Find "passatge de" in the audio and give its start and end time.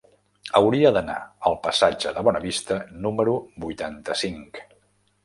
1.67-2.23